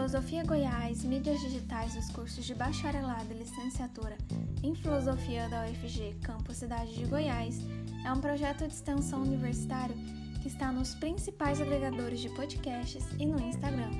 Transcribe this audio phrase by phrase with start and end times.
[0.00, 4.16] Filosofia Goiás, mídias digitais dos cursos de bacharelado e licenciatura
[4.62, 7.58] em Filosofia da UFG, Campus Cidade de Goiás,
[8.02, 9.94] é um projeto de extensão universitário
[10.40, 13.90] que está nos principais agregadores de podcasts e no Instagram,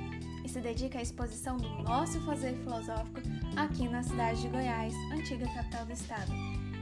[0.43, 3.21] e se dedica à exposição do nosso fazer filosófico
[3.55, 6.31] aqui na cidade de Goiás, antiga capital do estado,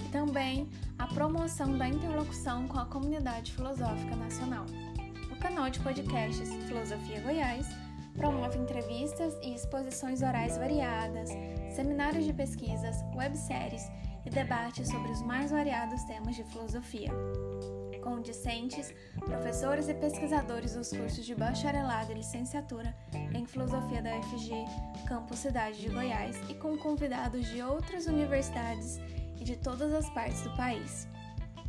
[0.05, 0.65] e também
[0.97, 4.65] à promoção da interlocução com a comunidade filosófica nacional.
[5.29, 7.67] O canal de podcasts Filosofia Goiás
[8.19, 11.29] promove entrevistas e exposições orais variadas,
[11.73, 13.89] seminários de pesquisas, webséries
[14.25, 17.09] e debates sobre os mais variados temas de filosofia.
[18.03, 22.93] Com discentes, professores e pesquisadores dos cursos de bacharelado e licenciatura
[23.33, 24.65] em filosofia da UFG,
[25.07, 28.99] Campus Cidade de Goiás, e com convidados de outras universidades
[29.39, 31.07] e de todas as partes do país.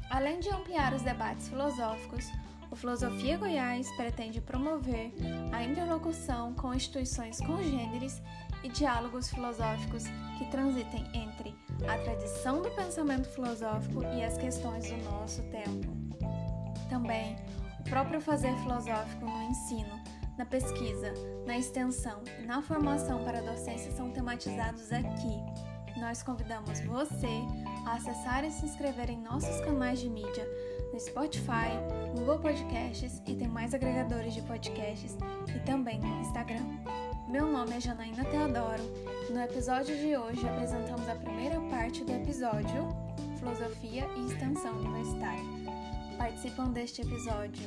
[0.09, 2.27] Além de ampliar os debates filosóficos,
[2.71, 5.13] o Filosofia Goiás pretende promover
[5.53, 8.23] a interlocução com instituições congêneres
[8.63, 10.05] e diálogos filosóficos
[10.39, 11.55] que transitem entre
[11.89, 15.91] a tradição do pensamento filosófico e as questões do nosso tempo.
[16.89, 17.37] Também,
[17.81, 20.01] o próprio fazer filosófico no ensino,
[20.39, 21.13] na pesquisa,
[21.47, 25.70] na extensão e na formação para a docência são tematizados aqui.
[25.97, 27.41] Nós convidamos você
[27.87, 30.47] a acessar e se inscrever em nossos canais de mídia
[30.93, 31.71] no Spotify,
[32.17, 35.17] Google Podcasts e tem mais agregadores de podcasts
[35.55, 36.65] e também no Instagram.
[37.29, 38.83] Meu nome é Janaína Teodoro
[39.29, 42.89] e no episódio de hoje apresentamos a primeira parte do episódio
[43.39, 45.45] Filosofia e Extensão Universitária.
[46.19, 47.63] Participam deste episódio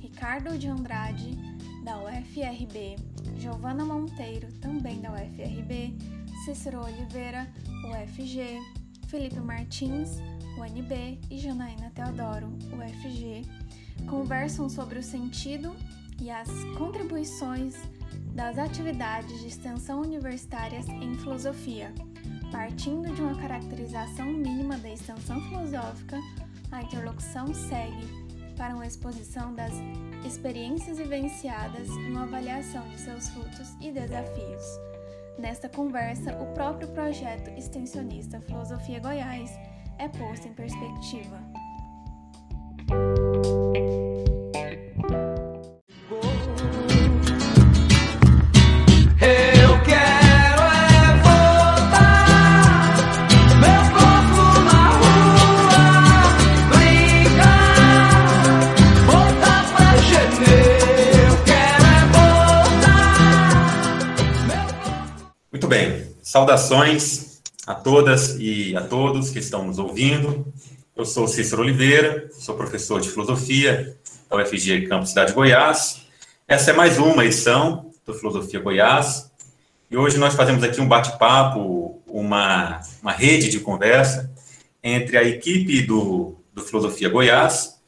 [0.00, 1.38] Ricardo de Andrade,
[1.84, 2.96] da UFRB,
[3.36, 5.96] Giovana Monteiro, também da UFRB,
[6.44, 7.46] Cícero Oliveira,
[7.84, 8.60] UFG,
[9.06, 10.18] Felipe Martins,
[10.58, 13.42] UNB, e Janaína Teodoro, UFG,
[14.08, 15.72] conversam sobre o sentido
[16.20, 17.76] e as contribuições
[18.34, 21.94] das atividades de extensão universitárias em filosofia.
[22.50, 26.18] Partindo de uma caracterização mínima da extensão filosófica,
[26.72, 28.08] a interlocução segue
[28.56, 29.72] para uma exposição das
[30.26, 34.91] experiências vivenciadas e uma avaliação de seus frutos e desafios.
[35.38, 39.50] Nesta conversa, o próprio projeto extensionista Filosofia Goiás
[39.98, 41.38] é posto em perspectiva.
[65.72, 70.52] Bem, saudações a todas e a todos que estão nos ouvindo.
[70.94, 73.96] Eu sou Cícero Oliveira, sou professor de filosofia
[74.28, 76.02] da UFG Campus Cidade de Goiás.
[76.46, 79.32] Essa é mais uma edição do Filosofia Goiás
[79.90, 84.30] e hoje nós fazemos aqui um bate-papo, uma, uma rede de conversa
[84.84, 87.80] entre a equipe do, do Filosofia Goiás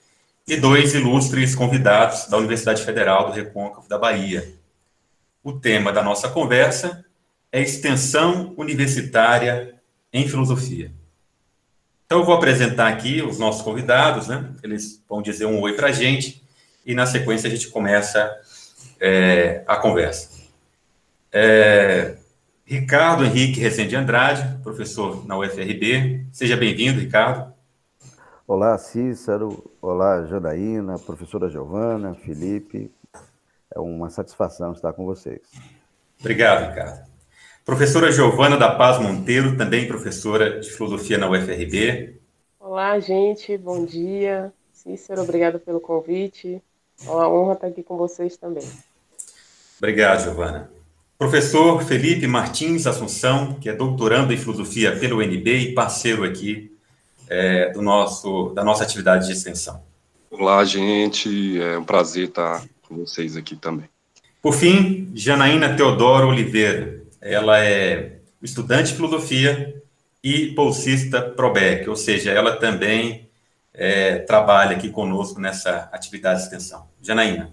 [0.49, 4.55] e dois ilustres convidados da Universidade Federal do Recôncavo da Bahia.
[5.43, 7.05] O tema da nossa conversa
[7.55, 9.77] é extensão universitária
[10.13, 10.91] em filosofia.
[12.05, 14.51] Então, eu vou apresentar aqui os nossos convidados, né?
[14.61, 16.45] Eles vão dizer um oi para a gente
[16.85, 18.29] e, na sequência, a gente começa
[19.01, 20.31] é, a conversa.
[21.31, 22.17] É,
[22.65, 26.27] Ricardo Henrique Rezende Andrade, professor na UFRB.
[26.33, 27.55] Seja bem-vindo, Ricardo.
[28.49, 29.71] Olá, Cícero.
[29.81, 32.91] Olá, Janaína, professora Giovana, Felipe.
[33.73, 35.53] É uma satisfação estar com vocês.
[36.19, 37.14] Obrigado, Ricardo.
[37.65, 42.21] Professora Giovana da Paz Monteiro, também professora de filosofia na UFRB.
[42.61, 44.53] Olá, gente, bom dia.
[44.71, 46.61] Cícero, obrigado pelo convite.
[47.03, 48.63] É uma honra estar aqui com vocês também.
[49.79, 50.71] Obrigado, Giovana.
[51.17, 56.71] Professor Felipe Martins Assunção, que é doutorando em filosofia pelo UNB e parceiro aqui
[57.31, 59.83] é, do nosso, da nossa atividade de extensão.
[60.31, 61.59] Olá, gente.
[61.63, 63.89] É um prazer estar com vocês aqui também.
[64.43, 67.04] Por fim, Janaína Teodoro Oliveira.
[67.25, 69.83] Ela é estudante de filosofia
[70.23, 73.31] e bolsista ProBEC, ou seja, ela também
[73.73, 76.87] é, trabalha aqui conosco nessa atividade de extensão.
[77.01, 77.51] Janaína.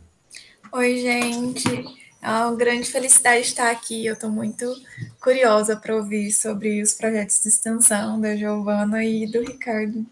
[0.73, 1.85] Oi, gente.
[2.21, 4.05] É uma grande felicidade estar aqui.
[4.05, 4.75] Eu estou muito
[5.21, 10.05] curiosa para ouvir sobre os projetos de extensão da Giovana e do Ricardo.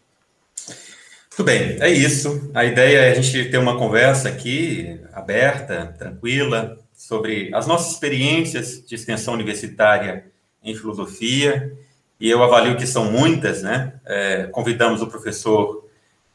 [1.30, 2.50] Tudo bem, é isso.
[2.54, 8.84] A ideia é a gente ter uma conversa aqui aberta, tranquila, sobre as nossas experiências
[8.86, 10.26] de extensão universitária
[10.62, 11.74] em filosofia.
[12.20, 13.94] E eu avalio que são muitas, né?
[14.06, 15.88] É, convidamos o professor,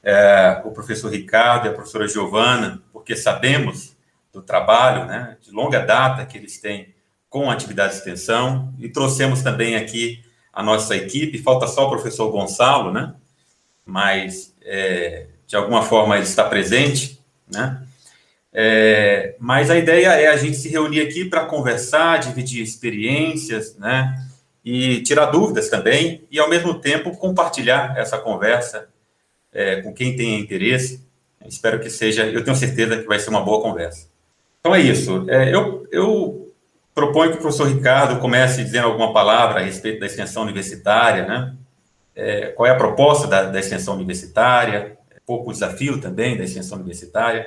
[0.02, 3.94] é, o professor Ricardo e a professora Giovana, porque sabemos
[4.32, 6.94] do trabalho, né, de longa data que eles têm
[7.28, 11.42] com atividade de extensão e trouxemos também aqui a nossa equipe.
[11.42, 13.14] Falta só o professor Gonçalo, né?
[13.84, 17.20] Mas é, de alguma forma ele está presente,
[17.52, 17.84] né?
[18.56, 24.14] É, mas a ideia é a gente se reunir aqui para conversar, dividir experiências, né?
[24.64, 28.88] E tirar dúvidas também, e ao mesmo tempo compartilhar essa conversa
[29.52, 31.04] é, com quem tem interesse.
[31.46, 34.08] Espero que seja, eu tenho certeza que vai ser uma boa conversa.
[34.60, 35.26] Então é isso.
[35.28, 36.54] É, eu, eu
[36.94, 41.54] proponho que o professor Ricardo comece dizendo alguma palavra a respeito da extensão universitária, né?
[42.16, 44.96] É, qual é a proposta da, da extensão universitária,
[45.26, 47.46] pouco o desafio também da extensão universitária.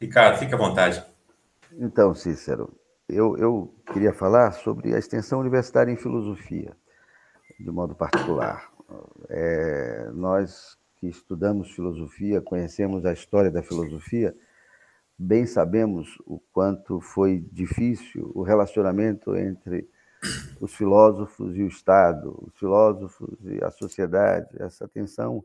[0.00, 1.04] Ricardo, fique à vontade.
[1.72, 2.72] Então, Cícero,
[3.08, 6.76] eu, eu queria falar sobre a extensão universitária em filosofia,
[7.58, 8.70] de modo particular.
[9.28, 14.34] É, nós que estudamos filosofia, conhecemos a história da filosofia,
[15.18, 19.88] bem sabemos o quanto foi difícil o relacionamento entre
[20.60, 24.48] os filósofos e o Estado, os filósofos e a sociedade.
[24.58, 25.44] Essa tensão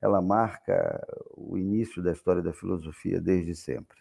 [0.00, 1.06] ela marca
[1.36, 3.98] o início da história da filosofia desde sempre.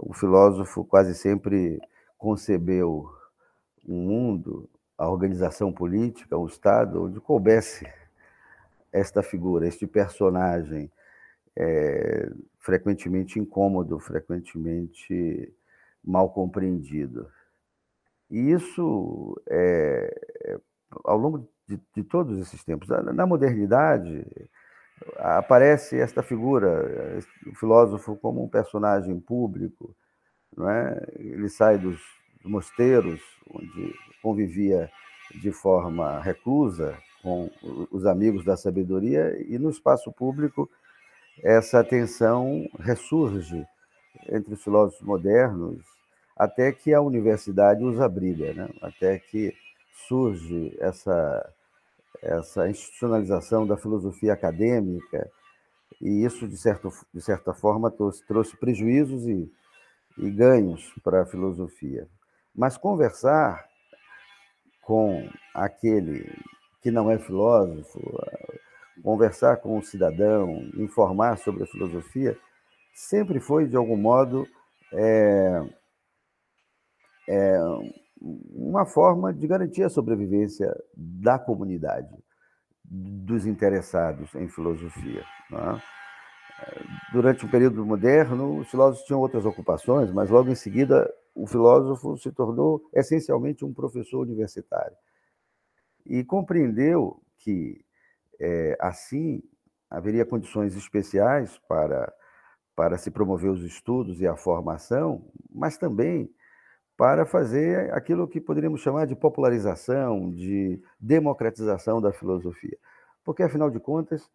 [0.00, 1.80] O filósofo quase sempre
[2.16, 3.08] concebeu
[3.86, 7.86] um mundo, a organização política, o Estado, onde coubesse
[8.92, 10.90] esta figura, este personagem
[11.56, 15.52] é, frequentemente incômodo, frequentemente
[16.04, 17.28] mal compreendido.
[18.30, 20.58] E isso, é,
[21.04, 24.24] ao longo de, de, todos esses tempos, na modernidade,
[25.16, 29.94] aparece esta figura, o filósofo como um personagem público,
[30.56, 31.06] não é?
[31.16, 32.00] Ele sai dos
[32.44, 33.20] mosteiros,
[33.52, 34.90] onde convivia
[35.34, 37.50] de forma reclusa com
[37.90, 40.68] os amigos da sabedoria, e no espaço público
[41.42, 43.64] essa tensão ressurge
[44.28, 45.82] entre os filósofos modernos,
[46.36, 48.68] até que a universidade os abriga, né?
[48.82, 49.54] até que
[50.08, 51.52] surge essa
[52.22, 55.30] essa institucionalização da filosofia acadêmica,
[56.00, 59.50] e isso, de, certo, de certa forma, trouxe, trouxe prejuízos e,
[60.16, 62.08] e ganhos para a filosofia.
[62.54, 63.66] Mas conversar
[64.82, 66.32] com aquele
[66.80, 68.00] que não é filósofo,
[69.02, 72.38] conversar com o cidadão, informar sobre a filosofia,
[72.94, 74.46] sempre foi, de algum modo,
[74.92, 75.62] é,
[77.28, 77.58] é,
[78.20, 82.14] uma forma de garantir a sobrevivência da comunidade,
[82.84, 85.24] dos interessados em filosofia.
[85.52, 85.98] É?
[87.12, 92.16] Durante o período moderno, os filósofos tinham outras ocupações, mas logo em seguida o filósofo
[92.16, 94.96] se tornou essencialmente um professor universitário.
[96.04, 97.84] E compreendeu que,
[98.40, 99.42] é, assim,
[99.88, 102.12] haveria condições especiais para,
[102.74, 106.28] para se promover os estudos e a formação, mas também
[106.98, 112.76] para fazer aquilo que poderíamos chamar de popularização, de democratização da filosofia.
[113.24, 114.28] Porque, afinal de contas,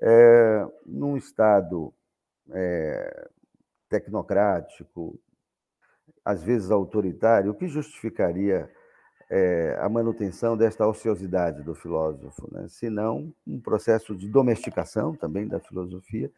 [0.00, 1.92] é, num Estado
[2.52, 3.28] é,
[3.90, 5.20] tecnocrático,
[6.24, 8.70] às vezes autoritário, o que justificaria
[9.28, 12.66] é, a manutenção desta ociosidade do filósofo, né?
[12.66, 16.32] se não um processo de domesticação também da filosofia,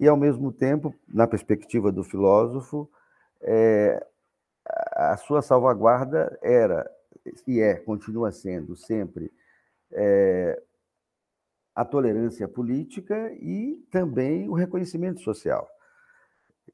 [0.00, 2.90] e, ao mesmo tempo, na perspectiva do filósofo,
[3.40, 4.04] é,
[4.66, 6.90] a sua salvaguarda era
[7.46, 9.32] e é, continua sendo sempre
[9.92, 10.60] é,
[11.74, 15.68] a tolerância política e também o reconhecimento social.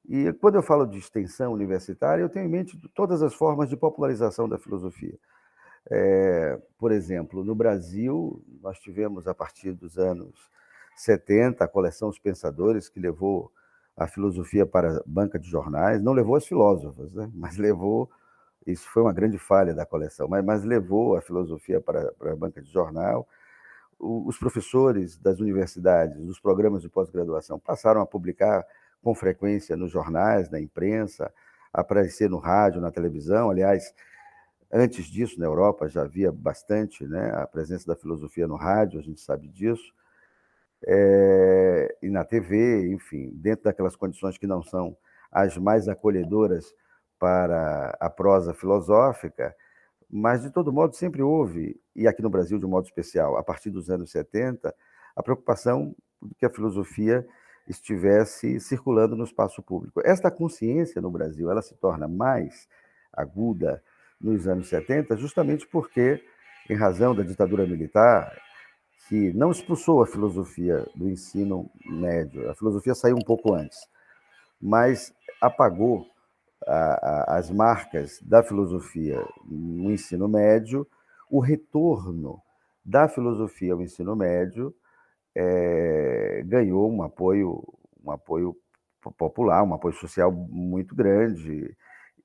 [0.08, 3.76] E quando eu falo de extensão universitária, eu tenho em mente todas as formas de
[3.76, 5.18] popularização da filosofia.
[5.90, 10.50] É, por exemplo, no Brasil, nós tivemos, a partir dos anos
[10.96, 13.52] 70, a coleção Os Pensadores, que levou
[14.00, 17.30] a filosofia para banca de jornais, não levou as filósofas, né?
[17.34, 18.10] mas levou,
[18.66, 22.36] isso foi uma grande falha da coleção, mas, mas levou a filosofia para, para a
[22.36, 23.28] banca de jornal.
[23.98, 28.66] os professores das universidades, dos programas de pós-graduação, passaram a publicar
[29.02, 31.30] com frequência nos jornais, na imprensa,
[31.70, 33.50] aparecer no rádio, na televisão.
[33.50, 33.94] Aliás,
[34.72, 39.02] antes disso, na Europa já havia bastante né, a presença da filosofia no rádio, a
[39.02, 39.92] gente sabe disso
[40.86, 44.96] é, e na TV, enfim, dentro daquelas condições que não são
[45.30, 46.74] as mais acolhedoras
[47.18, 49.54] para a prosa filosófica,
[50.10, 53.42] mas de todo modo sempre houve, e aqui no Brasil de um modo especial, a
[53.42, 54.74] partir dos anos 70,
[55.14, 57.26] a preocupação de que a filosofia
[57.68, 60.00] estivesse circulando no espaço público.
[60.04, 62.68] Esta consciência no Brasil, ela se torna mais
[63.12, 63.82] aguda
[64.20, 66.22] nos anos 70, justamente porque,
[66.68, 68.36] em razão da ditadura militar,
[69.08, 73.88] que não expulsou a filosofia do ensino médio, a filosofia saiu um pouco antes,
[74.60, 76.06] mas apagou
[76.66, 80.86] a, a, as marcas da filosofia no ensino médio,
[81.30, 82.40] o retorno
[82.84, 84.74] da filosofia ao ensino médio
[85.34, 87.62] é, ganhou um apoio,
[88.04, 88.56] um apoio
[89.16, 91.74] popular, um apoio social muito grande,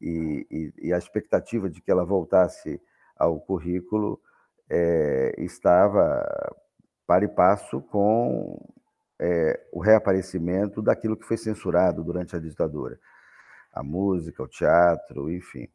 [0.01, 2.81] e, e, e a expectativa de que ela voltasse
[3.17, 4.19] ao currículo
[4.69, 6.25] é, estava
[7.05, 8.59] para e passo com
[9.19, 12.99] é, o reaparecimento daquilo que foi censurado durante a ditadura.
[13.71, 15.67] A música, o teatro, enfim.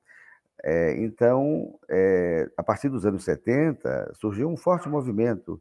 [0.63, 5.61] É, então, é, a partir dos anos 70, surgiu um forte movimento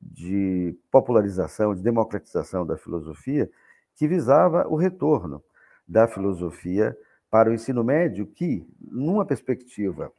[0.00, 3.50] de popularização, de democratização da filosofia,
[3.96, 5.42] que visava o retorno
[5.86, 6.96] da filosofia
[7.30, 10.12] para o ensino médio, que, numa perspectiva,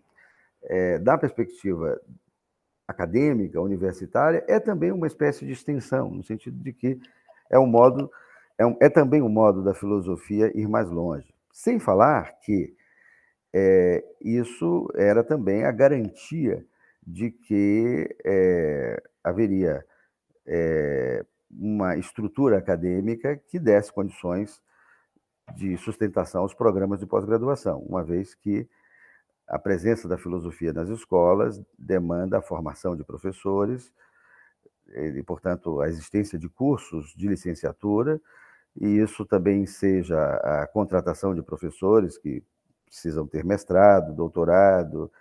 [0.63, 2.00] é, da perspectiva
[2.89, 7.00] acadêmica, universitária, é também uma espécie de extensão, no sentido de que
[7.48, 8.12] é um modo,
[8.58, 11.31] é, um, é também um modo da filosofia ir mais longe.
[11.53, 12.75] Sem falar que
[13.53, 16.65] é, isso era também a garantia
[17.05, 19.86] de que é, haveria
[20.48, 24.62] é, uma estrutura acadêmica que desse condições
[25.55, 28.67] de sustentação aos programas de pós-graduação, uma vez que
[29.50, 33.91] a presença da filosofia nas escolas demanda a formação de professores
[34.88, 38.22] e, portanto, a existência de cursos de licenciatura,
[38.79, 42.44] e isso também seja a contratação de professores que
[42.86, 45.12] precisam ter mestrado, doutorado,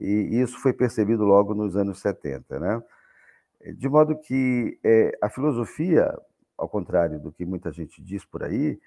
[0.00, 2.58] e isso foi percebido logo nos anos 70.
[2.60, 2.82] Né?
[3.74, 6.14] De modo que é, a filosofia,
[6.56, 8.78] ao contrário do que muita gente diz por aí,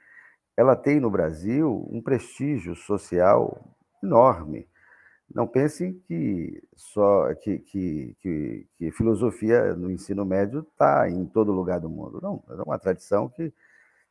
[0.57, 4.67] ela tem no Brasil um prestígio social enorme.
[5.33, 11.51] Não pensem que só que, que, que, que filosofia no ensino médio está em todo
[11.51, 12.19] lugar do mundo.
[12.21, 13.51] Não, é uma tradição que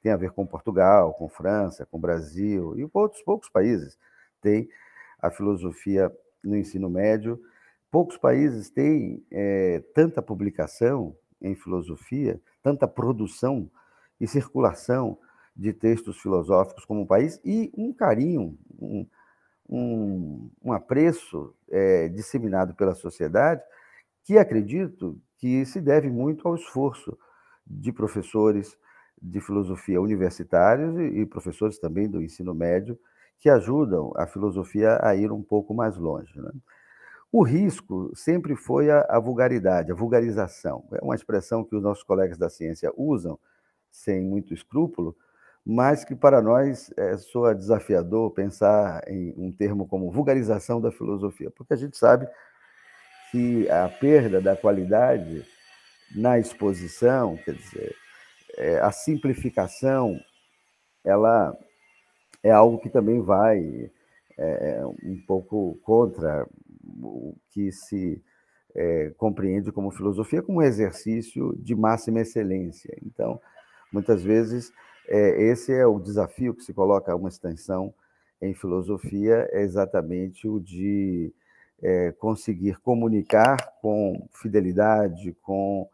[0.03, 3.99] tem a ver com Portugal, com França, com Brasil e outros poucos países
[4.43, 4.69] têm
[5.19, 7.41] a filosofia no ensino médio.
[7.91, 13.71] Poucos países têm é, tanta publicação em filosofia, tanta produção
[14.21, 15.17] e circulação
[15.57, 19.07] de textos filosóficos como um país e um carinho, um,
[19.69, 23.63] um, um apreço é, disseminado pela sociedade,
[24.23, 27.17] que acredito que se deve muito ao esforço
[27.67, 28.77] de professores
[29.21, 32.99] de filosofia universitários e, e professores também do ensino médio,
[33.39, 36.41] que ajudam a filosofia a ir um pouco mais longe.
[36.41, 36.51] Né?
[37.33, 40.85] O risco sempre foi a, a, vulgaridade, a vulgarização.
[40.93, 43.39] É uma expressão que os nossos colegas da ciência usam
[43.91, 45.17] sem muito escrúpulo,
[45.67, 51.51] mas que para nós é, soa desafiador pensar em um termo como vulgarização da filosofia,
[51.51, 52.29] porque a gente sabe
[53.31, 55.45] que a perda da qualidade
[56.15, 57.97] na exposição, quer dizer,
[58.57, 60.21] é, a simplificação,
[61.03, 61.57] ela
[62.43, 63.91] é algo que também vai
[64.39, 66.47] é, um pouco contra
[67.03, 68.23] o que se
[68.75, 72.97] é, compreende como filosofia, como um exercício de máxima excelência.
[73.05, 73.41] Então,
[73.93, 74.73] muitas vezes
[75.09, 77.93] é, esse é o desafio que se coloca a uma extensão
[78.41, 81.33] em filosofia, é exatamente o de
[81.83, 85.89] é, conseguir comunicar com fidelidade, com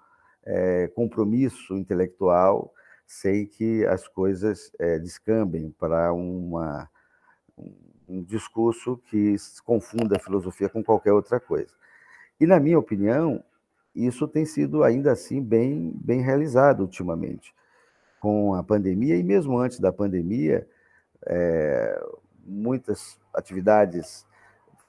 [0.45, 2.73] é, compromisso intelectual,
[3.07, 6.89] sem que as coisas é, descambem para uma,
[8.09, 11.73] um discurso que confunda a filosofia com qualquer outra coisa.
[12.41, 13.43] E, na minha opinião,
[13.95, 17.53] isso tem sido ainda assim bem, bem realizado ultimamente
[18.21, 20.69] com a pandemia e mesmo antes da pandemia,
[21.27, 22.01] é,
[22.45, 24.27] muitas atividades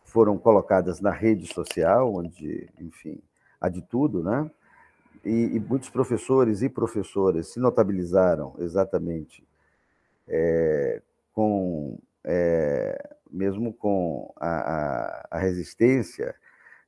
[0.03, 3.21] foram colocadas na rede social, onde, enfim,
[3.59, 4.51] há de tudo, né?
[5.23, 9.47] E, e muitos professores e professoras se notabilizaram exatamente
[10.27, 16.35] é, com, é, mesmo com a, a, a resistência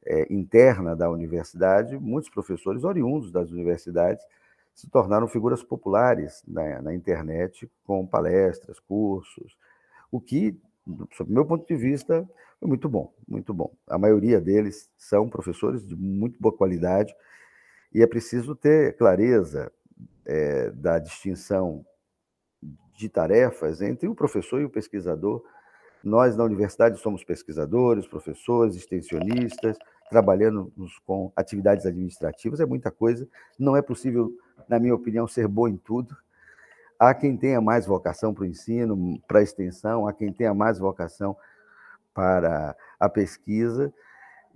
[0.05, 4.25] é, interna da universidade, muitos professores oriundos das universidades
[4.73, 9.57] se tornaram figuras populares na, na internet com palestras, cursos,
[10.11, 10.59] o que,
[11.15, 12.27] sob meu ponto de vista,
[12.59, 13.73] foi muito bom, muito bom.
[13.87, 17.13] A maioria deles são professores de muito boa qualidade
[17.93, 19.71] e é preciso ter clareza
[20.25, 21.85] é, da distinção
[22.95, 25.43] de tarefas entre o professor e o pesquisador.
[26.03, 29.77] Nós, na universidade, somos pesquisadores, professores, extensionistas,
[30.09, 30.71] trabalhando
[31.05, 33.27] com atividades administrativas, é muita coisa.
[33.57, 34.33] Não é possível
[34.67, 36.15] na minha opinião, ser bom em tudo.
[36.99, 40.79] Há quem tenha mais vocação para o ensino, para a extensão, há quem tenha mais
[40.79, 41.35] vocação
[42.13, 43.93] para a pesquisa.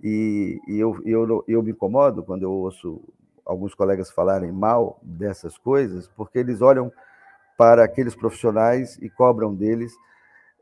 [0.02, 3.02] E, e eu, eu, eu me incomodo quando eu ouço
[3.44, 6.92] alguns colegas falarem mal dessas coisas, porque eles olham
[7.56, 9.92] para aqueles profissionais e cobram deles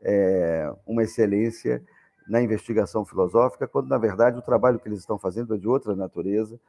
[0.01, 1.83] é, uma excelência
[2.27, 5.95] na investigação filosófica, quando, na verdade, o trabalho que eles estão fazendo é de outra
[5.95, 6.59] natureza.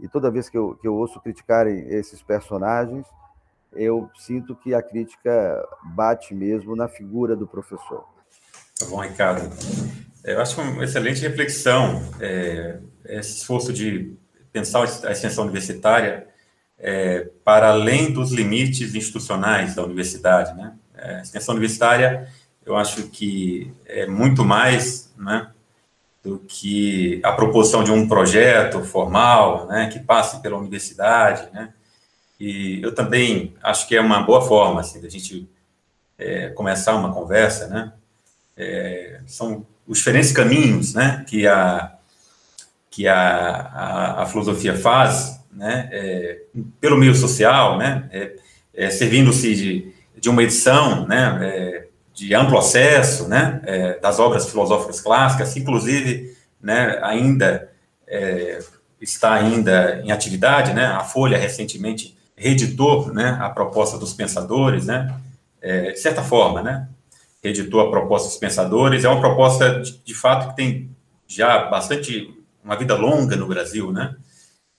[0.00, 3.06] E toda vez que eu, que eu ouço criticarem esses personagens,
[3.72, 8.04] eu sinto que a crítica bate mesmo na figura do professor.
[8.78, 9.48] Tá bom, Ricardo.
[10.24, 14.16] Eu acho uma excelente reflexão é, esse esforço de
[14.52, 16.26] pensar a extensão universitária
[16.78, 20.74] é, para além dos limites institucionais da universidade, né?
[20.96, 22.28] É, a extensão universitária,
[22.64, 25.50] eu acho que é muito mais, né,
[26.24, 31.72] do que a proposição de um projeto formal, né, que passe pela universidade, né?
[32.40, 35.48] E eu também acho que é uma boa forma, assim, da gente
[36.18, 37.92] é, começar uma conversa, né?
[38.56, 41.90] É, são os diferentes caminhos, né, que a
[42.90, 46.42] que a, a, a filosofia faz, né, é,
[46.80, 48.36] pelo meio social, né, é,
[48.72, 51.83] é servindo-se de, de uma edição, né, é,
[52.14, 57.70] de amplo acesso, né, é, das obras filosóficas clássicas, inclusive, né, ainda
[59.00, 65.12] está ainda em atividade, né, a Folha recentemente reeditou, né, a proposta dos pensadores, né,
[65.60, 66.88] de certa forma, né,
[67.42, 70.90] reeditou a proposta dos pensadores, é uma proposta, de, de fato, que tem
[71.26, 72.32] já bastante
[72.64, 74.14] uma vida longa no Brasil, né?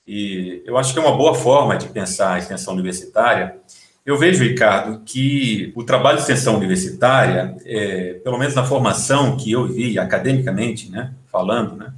[0.08, 3.58] E eu acho que é uma boa forma de pensar a extensão universitária.
[4.06, 9.52] Eu vejo, Ricardo, que o trabalho de extensão universitária, é, pelo menos na formação que
[9.52, 11.92] eu vi academicamente, né, falando, né,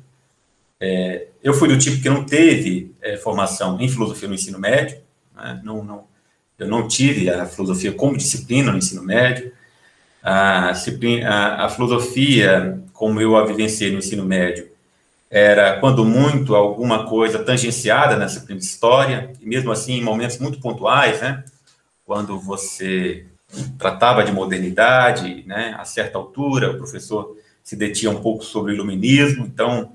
[0.79, 4.99] é, eu fui do tipo que não teve é, formação em filosofia no ensino médio,
[5.35, 6.05] né, não, não,
[6.57, 9.51] eu não tive a filosofia como disciplina no ensino médio,
[10.23, 14.69] a, a, a filosofia, como eu a vivenciei no ensino médio,
[15.29, 20.37] era, quando muito, alguma coisa tangenciada na disciplina de história, e mesmo assim em momentos
[20.37, 21.43] muito pontuais, né,
[22.07, 23.25] quando você
[23.77, 28.75] tratava de modernidade, né, a certa altura, o professor se detinha um pouco sobre o
[28.75, 29.91] iluminismo, então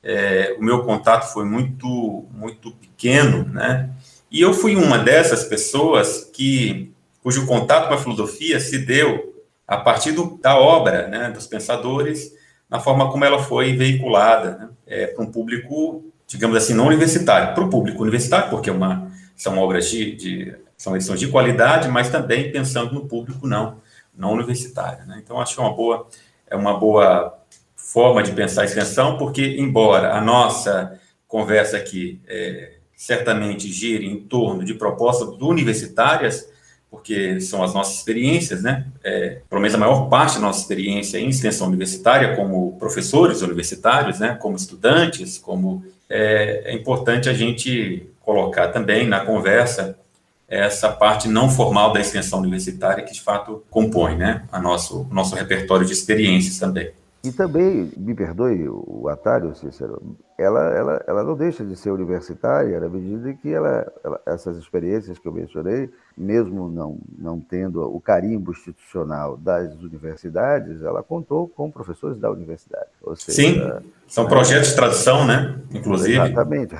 [0.00, 3.90] é, o meu contato foi muito, muito pequeno, né,
[4.30, 6.92] e eu fui uma dessas pessoas que,
[7.24, 12.32] cujo contato com a filosofia se deu a partir do, da obra, né, dos pensadores,
[12.70, 17.52] na forma como ela foi veiculada né, é, para um público, digamos assim, não universitário,
[17.52, 21.88] para o público universitário, porque é uma, são obras de, de, são edições de qualidade,
[21.88, 23.82] mas também pensando no público não,
[24.16, 25.04] não universitário.
[25.06, 25.20] Né?
[25.22, 26.08] Então, acho que é uma boa,
[26.46, 27.36] é uma boa
[27.74, 34.20] forma de pensar a extensão, porque, embora a nossa conversa aqui é, certamente gire em
[34.20, 36.48] torno de propostas universitárias,
[36.90, 38.86] porque são as nossas experiências, né?
[39.04, 44.20] É, pelo menos a maior parte da nossa experiência em extensão universitária, como professores universitários,
[44.20, 44.38] né?
[44.40, 49.98] Como estudantes, como é, é importante a gente colocar também na conversa
[50.48, 54.44] essa parte não formal da extensão universitária que de fato compõe, né?
[54.50, 56.90] A nosso nosso repertório de experiências também.
[57.22, 60.00] E também, me perdoe o atalho, Cícero,
[60.38, 65.18] ela, ela, ela não deixa de ser universitária na medida que ela, ela, essas experiências
[65.18, 71.68] que eu mencionei, mesmo não, não tendo o carimbo institucional das universidades, ela contou com
[71.72, 72.86] professores da universidade.
[73.16, 75.60] Seja, Sim, são projetos de tradução, né?
[75.74, 76.14] Inclusive.
[76.14, 76.74] Exatamente,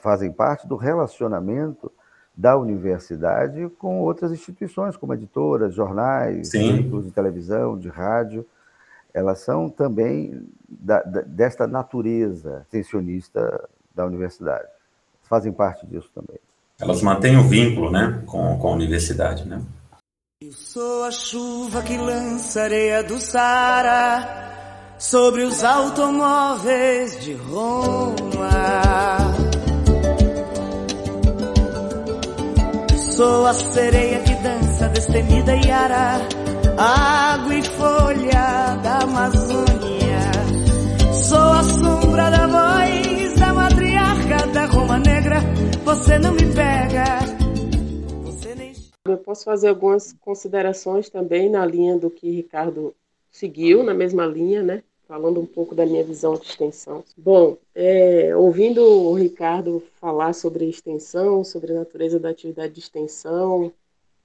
[0.00, 1.90] fazem parte do relacionamento
[2.36, 8.46] da universidade com outras instituições, como editoras, jornais, veículos de televisão, de rádio
[9.16, 14.68] elas são também da, da, desta natureza extensionista da universidade.
[15.22, 16.38] Fazem parte disso também.
[16.78, 19.48] Elas mantêm o vínculo né, com, com a universidade.
[19.48, 19.62] Né?
[20.42, 29.25] Eu sou a chuva que lança areia do Sara sobre os automóveis de Roma.
[33.16, 36.18] Sou a sereia que dança destemida e ara
[36.76, 40.20] água e folha da Amazônia.
[41.14, 45.36] Sou a sombra da voz da matriarca da Roma Negra.
[45.82, 47.04] Você não me pega.
[49.06, 52.94] Eu posso fazer algumas considerações também na linha do que Ricardo
[53.30, 54.82] seguiu, na mesma linha, né?
[55.06, 57.04] Falando um pouco da minha visão de extensão.
[57.16, 63.72] Bom, é, ouvindo o Ricardo falar sobre extensão, sobre a natureza da atividade de extensão,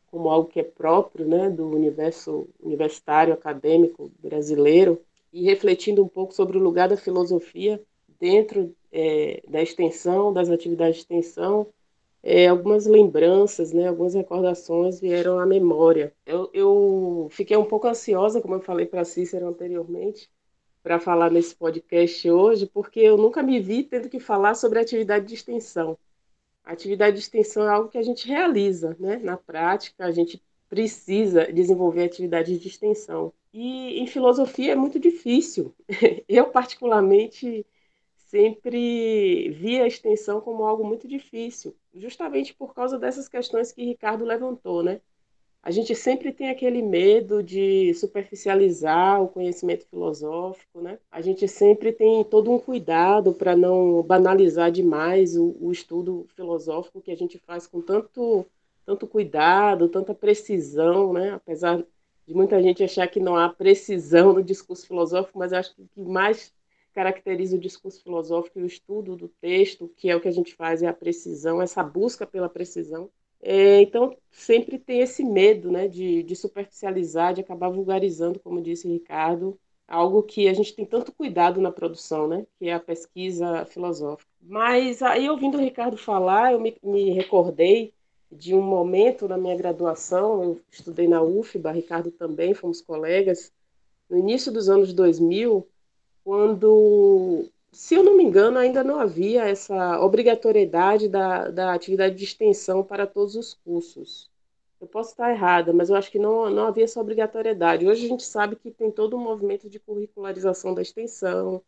[0.09, 4.99] como algo que é próprio né, do universo universitário, acadêmico brasileiro,
[5.31, 7.81] e refletindo um pouco sobre o lugar da filosofia
[8.19, 11.67] dentro é, da extensão, das atividades de extensão,
[12.23, 16.13] é, algumas lembranças, né, algumas recordações vieram à memória.
[16.25, 20.29] Eu, eu fiquei um pouco ansiosa, como eu falei para Cícero anteriormente,
[20.83, 25.25] para falar nesse podcast hoje, porque eu nunca me vi tendo que falar sobre atividade
[25.27, 25.97] de extensão.
[26.63, 29.17] Atividade de extensão é algo que a gente realiza, né?
[29.17, 33.33] Na prática, a gente precisa desenvolver atividades de extensão.
[33.53, 35.75] E em filosofia é muito difícil.
[36.27, 37.65] Eu, particularmente,
[38.15, 44.23] sempre vi a extensão como algo muito difícil, justamente por causa dessas questões que Ricardo
[44.23, 45.01] levantou, né?
[45.63, 50.97] A gente sempre tem aquele medo de superficializar o conhecimento filosófico, né?
[51.11, 56.99] A gente sempre tem todo um cuidado para não banalizar demais o, o, estudo filosófico
[56.99, 58.43] que a gente faz com tanto,
[58.85, 61.33] tanto cuidado, tanta precisão, né?
[61.33, 61.85] Apesar
[62.27, 65.87] de muita gente achar que não há precisão no discurso filosófico, mas acho que o
[65.87, 66.51] que mais
[66.91, 70.55] caracteriza o discurso filosófico e o estudo do texto, que é o que a gente
[70.55, 73.11] faz, é a precisão, essa busca pela precisão.
[73.41, 78.87] É, então, sempre tem esse medo né, de, de superficializar, de acabar vulgarizando, como disse
[78.87, 83.65] Ricardo, algo que a gente tem tanto cuidado na produção, né, que é a pesquisa
[83.65, 84.29] filosófica.
[84.41, 87.93] Mas aí, ouvindo o Ricardo falar, eu me, me recordei
[88.31, 93.51] de um momento na minha graduação, eu estudei na UFBA, Ricardo também, fomos colegas,
[94.09, 95.67] no início dos anos 2000,
[96.23, 102.23] quando, se eu não me engano, ainda não havia essa obrigatoriedade da, da atividade de
[102.23, 104.29] extensão para todos os cursos.
[104.79, 107.87] Eu posso estar errada, mas eu acho que não, não havia essa obrigatoriedade.
[107.87, 111.61] Hoje a gente sabe que tem todo um movimento de curricularização da extensão,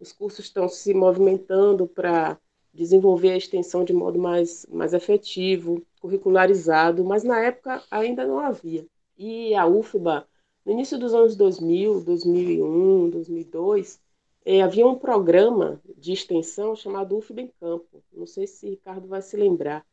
[0.00, 2.38] os cursos estão se movimentando para
[2.72, 8.86] desenvolver a extensão de modo mais, mais efetivo, curricularizado, mas na época ainda não havia.
[9.16, 10.26] E a UFBA
[10.64, 14.00] no início dos anos 2000, 2001, 2002,
[14.44, 18.02] é, havia um programa de extensão chamado UFB em Campo.
[18.12, 19.84] Não sei se Ricardo vai se lembrar.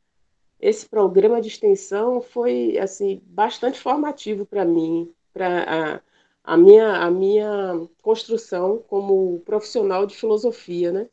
[0.59, 5.97] Esse programa de extensão foi assim bastante formativo para mim, para
[6.45, 11.09] a, a, minha, a minha construção como profissional de filosofia, né?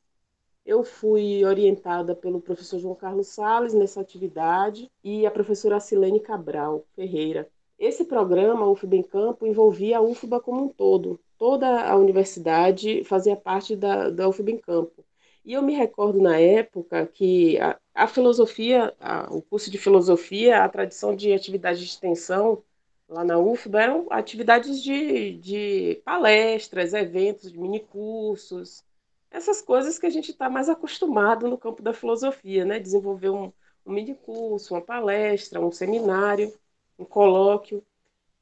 [0.65, 6.87] Eu fui orientada pelo professor João Carlos Sales nessa atividade e a professora Silene Cabral
[6.95, 7.51] Ferreira.
[7.77, 11.19] Esse programa, UFBA em Campo, envolvia a UFBA como um todo.
[11.43, 15.05] Toda a universidade fazia parte da, da UFBA em Campo.
[15.45, 20.63] E eu me recordo na época que a, a filosofia, a, o curso de filosofia,
[20.63, 22.63] a tradição de atividade de extensão
[23.09, 28.85] lá na UFBA eram atividades de, de palestras, eventos, de minicursos,
[29.29, 32.79] essas coisas que a gente está mais acostumado no campo da filosofia, né?
[32.79, 33.53] Desenvolver um,
[33.85, 36.53] um minicurso, uma palestra, um seminário
[36.97, 37.85] um colóquio.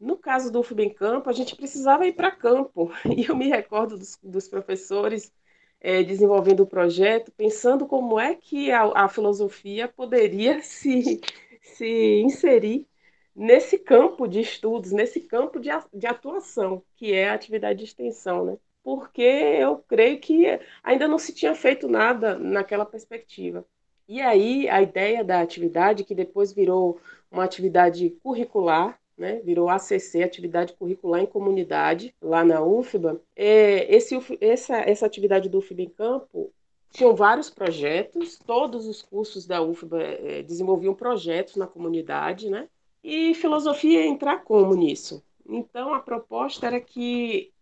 [0.01, 2.91] No caso do UFBEM Campo, a gente precisava ir para campo.
[3.17, 5.33] E eu me recordo dos, dos professores
[5.81, 11.21] é, desenvolvendo o projeto, pensando como é que a, a filosofia poderia se,
[11.63, 12.87] se inserir
[13.35, 18.45] nesse campo de estudos, nesse campo de, de atuação, que é a atividade de extensão,
[18.45, 18.59] né?
[18.83, 20.47] Porque eu creio que
[20.83, 23.65] ainda não se tinha feito nada naquela perspectiva.
[24.09, 30.23] E aí a ideia da atividade, que depois virou uma atividade curricular, né, virou ACC,
[30.25, 33.21] Atividade Curricular em Comunidade, lá na UFBA.
[33.37, 36.51] É, esse, essa, essa atividade do UFBA em Campo
[36.91, 42.67] tinham vários projetos, todos os cursos da UFBA é, desenvolviam projetos na comunidade, né?
[43.05, 45.23] E filosofia ia entrar como nisso?
[45.47, 47.53] Então, a proposta era que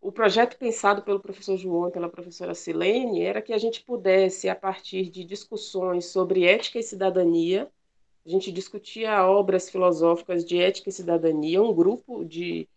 [0.00, 4.48] o projeto pensado pelo professor João e pela professora Silene era que a gente pudesse,
[4.48, 7.70] a partir de discussões sobre ética e cidadania,
[8.24, 12.68] a gente discutia obras filosóficas de ética e cidadania, um grupo de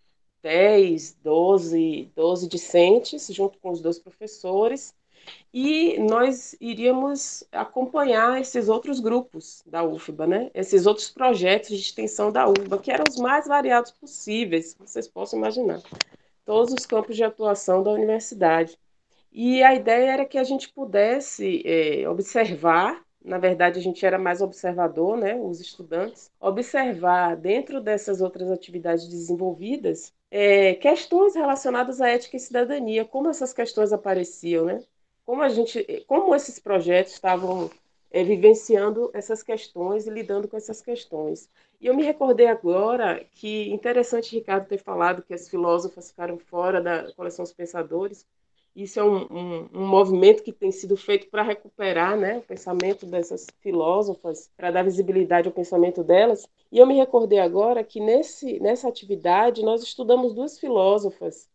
[0.42, 4.94] 10, 12, 12 discentes, junto com os dois professores,
[5.54, 10.52] e nós iríamos acompanhar esses outros grupos da UFBA, né?
[10.54, 15.40] esses outros projetos de extensão da UFBA, que eram os mais variados possíveis, vocês possam
[15.40, 15.82] imaginar
[16.46, 18.78] todos os campos de atuação da universidade.
[19.32, 24.18] E a ideia era que a gente pudesse é, observar, na verdade a gente era
[24.18, 32.10] mais observador, né, os estudantes, observar dentro dessas outras atividades desenvolvidas é, questões relacionadas à
[32.10, 34.84] ética e cidadania, como essas questões apareciam, né?
[35.26, 37.70] Como a gente, como esses projetos estavam
[38.12, 41.50] é, vivenciando essas questões e lidando com essas questões.
[41.80, 46.82] E eu me recordei agora que interessante Ricardo ter falado que as filósofas ficaram fora
[46.82, 48.26] da coleção dos pensadores.
[48.76, 53.06] Isso é um, um, um movimento que tem sido feito para recuperar né, o pensamento
[53.06, 56.46] dessas filósofas, para dar visibilidade ao pensamento delas.
[56.70, 61.50] E eu me recordei agora que nesse, nessa atividade nós estudamos duas filósofas,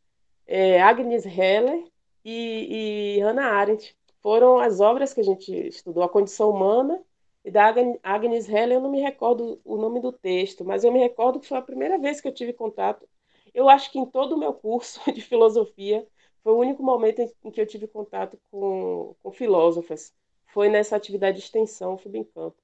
[0.47, 1.85] é, Agnes Heller
[2.25, 3.95] e, e Hannah Arendt.
[4.23, 7.03] Foram as obras que a gente estudou, A Condição Humana
[7.45, 10.99] e da Agnes Heller, eu não me recordo o nome do texto, mas eu me
[10.99, 13.07] recordo que foi a primeira vez que eu tive contato.
[13.53, 16.07] Eu acho que em todo o meu curso de filosofia
[16.43, 20.15] foi o único momento em que eu tive contato com, com filósofas.
[20.47, 21.97] Foi nessa atividade de extensão,
[22.35, 22.57] campo.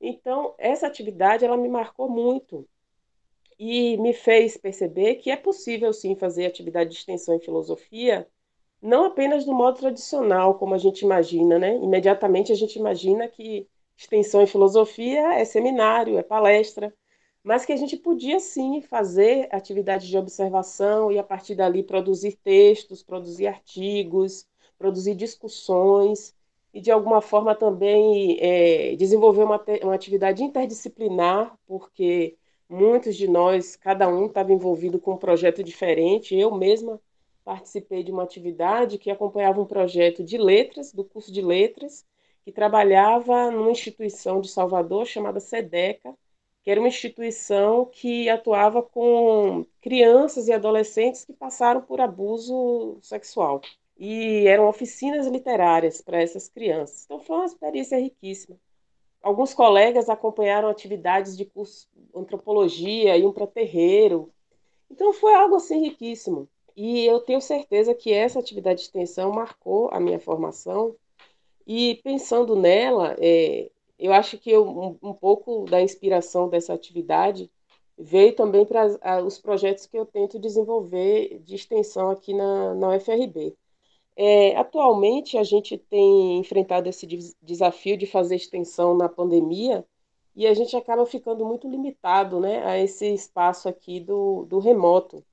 [0.00, 2.68] Então, essa atividade, ela me marcou muito.
[3.58, 8.28] e me fez perceber que é possível sim fazer atividade de extensão em filosofia,
[8.82, 11.76] não apenas do modo tradicional, como a gente imagina, né?
[11.76, 16.94] Imediatamente a gente imagina que extensão em filosofia é seminário, é palestra,
[17.46, 22.32] mas que a gente podia sim fazer atividades de observação e a partir dali produzir
[22.42, 26.34] textos, produzir artigos, produzir discussões
[26.74, 32.36] e de alguma forma também é, desenvolver uma, uma atividade interdisciplinar, porque
[32.68, 36.34] muitos de nós, cada um estava envolvido com um projeto diferente.
[36.34, 37.00] Eu mesma
[37.44, 42.04] participei de uma atividade que acompanhava um projeto de letras, do curso de letras,
[42.44, 46.12] que trabalhava numa instituição de Salvador chamada SEDECA,
[46.66, 53.60] que era uma instituição que atuava com crianças e adolescentes que passaram por abuso sexual.
[53.96, 57.04] E eram oficinas literárias para essas crianças.
[57.04, 58.58] Então foi uma experiência riquíssima.
[59.22, 64.28] Alguns colegas acompanharam atividades de curso antropologia, iam para terreiro.
[64.90, 66.48] Então foi algo assim riquíssimo.
[66.76, 70.96] E eu tenho certeza que essa atividade de extensão marcou a minha formação.
[71.64, 77.50] E pensando nela, é, eu acho que eu, um, um, pouco da inspiração dessa atividade
[77.98, 83.56] veio também para os projetos que eu tento desenvolver de extensão aqui na, na UFRB.
[84.14, 87.06] É, atualmente, a gente tem enfrentado esse
[87.42, 89.86] desafio de fazer extensão na pandemia
[90.34, 95.24] e a gente acaba ficando muito limitado né, a esse espaço aqui do, do remoto.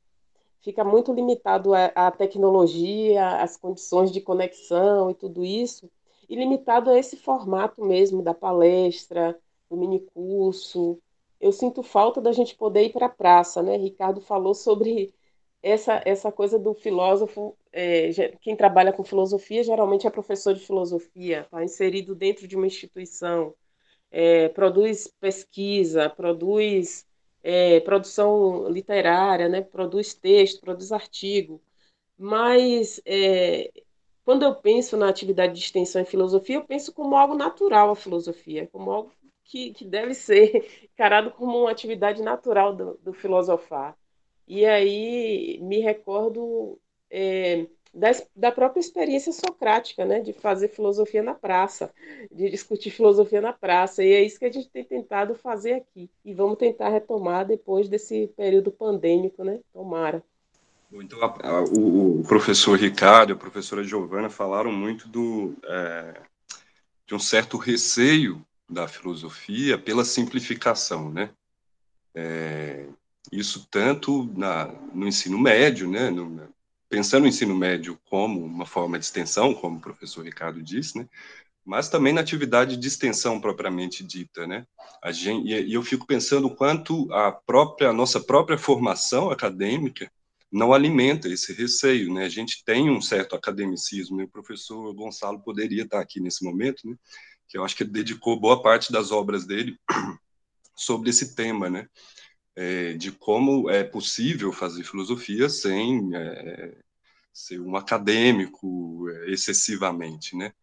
[0.61, 5.91] Fica muito limitado à tecnologia, às condições de conexão e tudo isso
[6.33, 10.99] e limitado a esse formato mesmo da palestra, do minicurso.
[11.39, 13.77] Eu sinto falta da gente poder ir para a praça, né?
[13.77, 15.13] Ricardo falou sobre
[15.61, 18.09] essa, essa coisa do filósofo, é,
[18.41, 23.53] quem trabalha com filosofia geralmente é professor de filosofia, está inserido dentro de uma instituição,
[24.09, 27.05] é, produz pesquisa, produz
[27.43, 31.61] é, produção literária, né, produz texto, produz artigo,
[32.17, 33.71] mas é,
[34.25, 37.95] quando eu penso na atividade de extensão em filosofia, eu penso como algo natural a
[37.95, 39.11] filosofia, como algo
[39.43, 43.97] que, que deve ser encarado como uma atividade natural do, do filosofar.
[44.47, 51.35] E aí me recordo é, da, da própria experiência socrática, né, de fazer filosofia na
[51.35, 51.93] praça,
[52.31, 54.03] de discutir filosofia na praça.
[54.03, 56.09] E é isso que a gente tem tentado fazer aqui.
[56.25, 59.59] E vamos tentar retomar depois desse período pandêmico, né?
[59.71, 60.23] Tomara.
[61.01, 66.21] Então, a, a, o, o, professor Ricardo e a professora Giovana falaram muito do, é,
[67.07, 71.31] de um certo receio da filosofia pela simplificação, né?
[72.15, 72.85] É,
[73.31, 76.11] isso tanto na, no ensino médio, né?
[76.11, 76.47] No,
[76.89, 81.07] pensando no ensino médio como uma forma de extensão, como o professor Ricardo disse, né?
[81.65, 84.67] Mas também na atividade de extensão propriamente dita, né?
[85.01, 90.11] A gente, e eu fico pensando quanto a própria a nossa própria formação acadêmica
[90.53, 92.25] não alimenta esse receio, né?
[92.25, 96.87] A gente tem um certo academicismo, e o professor Gonçalo poderia estar aqui nesse momento,
[96.87, 96.95] né?
[97.47, 99.75] Que eu acho que ele dedicou boa parte das obras dele
[100.77, 101.89] sobre esse tema, né?
[102.55, 106.77] É, de como é possível fazer filosofia sem é,
[107.33, 110.53] ser um acadêmico é, excessivamente, né?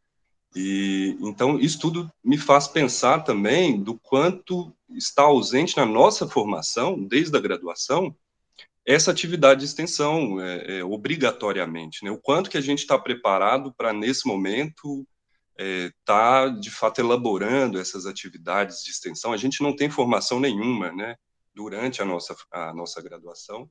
[0.54, 7.02] E então isso tudo me faz pensar também do quanto está ausente na nossa formação,
[7.02, 8.14] desde a graduação,
[8.86, 12.10] essa atividade de extensão, é, é, obrigatoriamente, né?
[12.10, 15.06] O quanto que a gente está preparado para, nesse momento,
[15.58, 19.32] estar, é, tá, de fato, elaborando essas atividades de extensão.
[19.32, 21.16] A gente não tem formação nenhuma, né,
[21.54, 23.70] durante a nossa, a nossa graduação,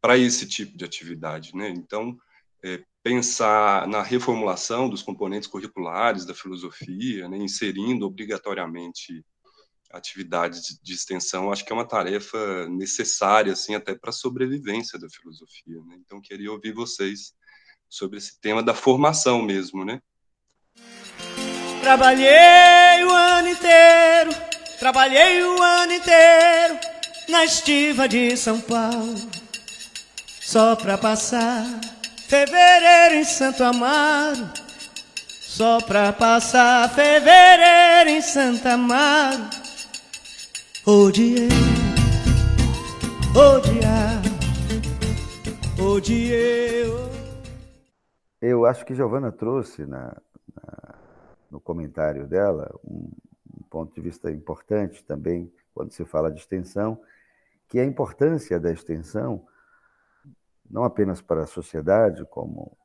[0.00, 1.68] para esse tipo de atividade, né?
[1.68, 2.16] Então,
[2.64, 9.24] é, pensar na reformulação dos componentes curriculares da filosofia, né, inserindo obrigatoriamente
[9.92, 15.08] atividades de extensão, acho que é uma tarefa necessária, assim, até para a sobrevivência da
[15.08, 15.80] filosofia.
[15.86, 15.96] Né?
[16.04, 17.34] Então, queria ouvir vocês
[17.88, 20.00] sobre esse tema da formação mesmo, né?
[21.80, 24.30] Trabalhei o ano inteiro,
[24.78, 26.78] trabalhei o ano inteiro
[27.28, 29.14] na estiva de São Paulo,
[30.40, 31.64] só para passar
[32.28, 34.50] fevereiro em Santo Amaro,
[35.40, 39.55] só para passar fevereiro em Santa Amaro.
[40.88, 41.48] Odiei,
[43.34, 44.22] odiar,
[45.84, 46.84] odiei.
[48.40, 50.16] Eu acho que Giovana trouxe na,
[50.54, 50.94] na,
[51.50, 53.10] no comentário dela um,
[53.52, 57.00] um ponto de vista importante também, quando se fala de extensão,
[57.66, 59.44] que é a importância da extensão,
[60.70, 62.78] não apenas para a sociedade, como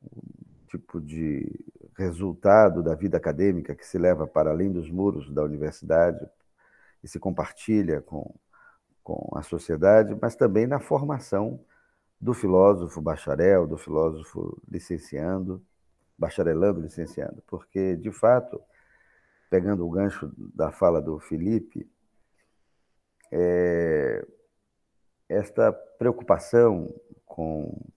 [0.00, 1.50] um tipo de
[1.98, 6.24] resultado da vida acadêmica que se leva para além dos muros da universidade,
[7.02, 8.34] e se compartilha com,
[9.02, 11.60] com a, sociedade, mas também na formação
[12.20, 15.64] do filósofo bacharel, do filósofo licenciando,
[16.16, 18.60] bacharelando, licenciando, porque, de fato,
[19.50, 21.90] pegando o gancho da fala do Felipe,
[23.30, 24.24] é,
[25.28, 26.94] esta preocupação
[27.26, 27.90] com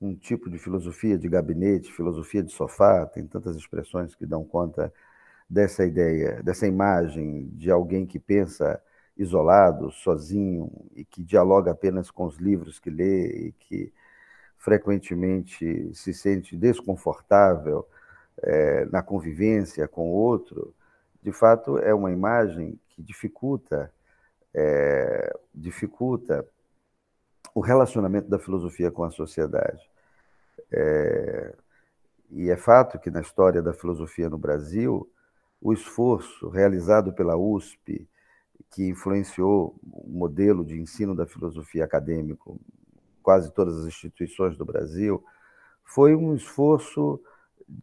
[0.00, 4.92] um tipo de filosofia de gabinete, filosofia de sofá, tem tantas expressões que dão conta
[5.48, 8.80] dessa ideia, dessa imagem de alguém que pensa
[9.16, 13.92] isolado, sozinho e que dialoga apenas com os livros que lê e que
[14.56, 17.86] frequentemente se sente desconfortável
[18.42, 20.74] é, na convivência com o outro,
[21.22, 23.92] de fato é uma imagem que dificulta
[24.54, 26.46] é, dificulta
[27.54, 29.88] o relacionamento da filosofia com a sociedade.
[30.70, 31.54] É,
[32.30, 35.10] e é fato que na história da filosofia no Brasil,
[35.60, 38.08] o esforço realizado pela USP,
[38.70, 42.60] que influenciou o modelo de ensino da filosofia acadêmico,
[43.22, 45.24] quase todas as instituições do Brasil,
[45.84, 47.20] foi um esforço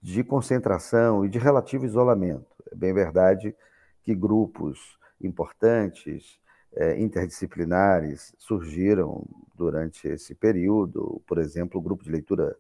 [0.01, 2.47] de concentração e de relativo isolamento.
[2.71, 3.55] É bem verdade
[4.03, 6.39] que grupos importantes
[6.73, 12.55] é, interdisciplinares surgiram durante esse período, por exemplo, o grupo de leitura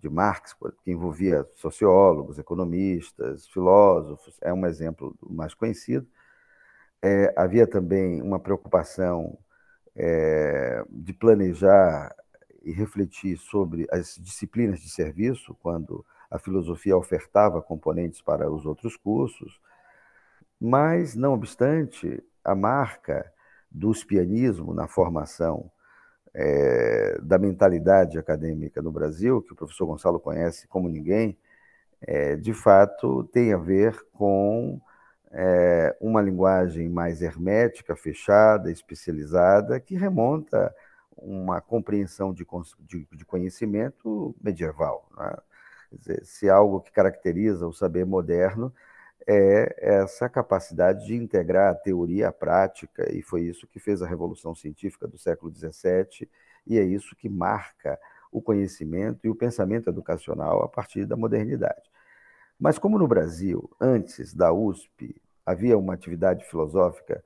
[0.00, 6.06] de Marx, que envolvia sociólogos, economistas, filósofos, é um exemplo mais conhecido.
[7.02, 9.38] É, havia também uma preocupação
[9.94, 12.14] é, de planejar
[12.62, 18.96] e refletir sobre as disciplinas de serviço, quando a filosofia ofertava componentes para os outros
[18.96, 19.60] cursos,
[20.60, 23.32] mas, não obstante, a marca
[23.70, 25.70] do pianismo na formação
[26.34, 31.36] é, da mentalidade acadêmica no Brasil, que o professor Gonçalo conhece como ninguém,
[32.00, 34.80] é, de fato tem a ver com
[35.32, 40.74] é, uma linguagem mais hermética, fechada, especializada, que remonta
[41.16, 42.46] uma compreensão de,
[42.80, 45.08] de, de conhecimento medieval.
[45.16, 45.36] Né?
[45.92, 48.72] Dizer, se algo que caracteriza o saber moderno
[49.26, 54.06] é essa capacidade de integrar a teoria à prática, e foi isso que fez a
[54.06, 56.28] Revolução Científica do século XVII,
[56.66, 57.98] e é isso que marca
[58.32, 61.90] o conhecimento e o pensamento educacional a partir da modernidade.
[62.58, 67.24] Mas, como no Brasil, antes da USP, havia uma atividade filosófica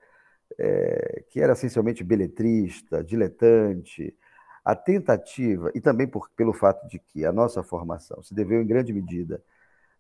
[0.59, 4.17] é, que era essencialmente beletrista, diletante,
[4.65, 8.67] a tentativa, e também por, pelo fato de que a nossa formação se deveu em
[8.67, 9.43] grande medida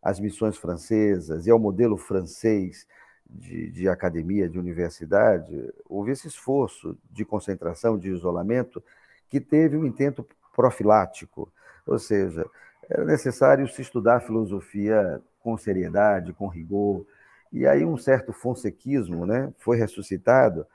[0.04, 2.86] às missões francesas e ao modelo francês
[3.26, 8.84] de, de, academia, de universidade, houve esse esforço de concentração, de isolamento,
[9.30, 11.50] que teve um intento profilático,
[11.86, 12.44] ou seja,
[12.88, 17.06] era necessário se estudar filosofia com seriedade, com rigor,
[17.50, 20.66] e aí um certo fonsequismo né, foi ressuscitado,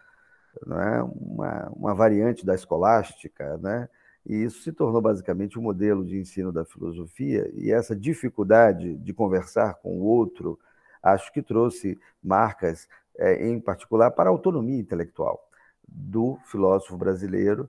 [0.65, 1.03] não é?
[1.03, 3.87] uma, uma variante da escolástica, né?
[4.29, 8.95] E isso se tornou basicamente o um modelo de ensino da filosofia, e essa dificuldade
[8.97, 10.59] de conversar com o outro,
[11.01, 12.87] acho que trouxe marcas,
[13.17, 15.49] é, em particular, para a autonomia intelectual
[15.87, 17.67] do filósofo brasileiro,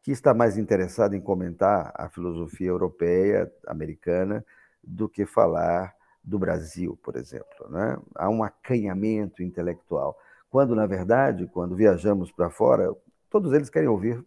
[0.00, 4.46] que está mais interessado em comentar a filosofia europeia, americana,
[4.80, 5.92] do que falar
[6.22, 7.68] do Brasil, por exemplo.
[7.68, 7.98] Né?
[8.14, 10.16] Há um acanhamento intelectual.
[10.48, 12.94] Quando, na verdade, quando viajamos para fora,
[13.28, 14.24] todos eles querem ouvir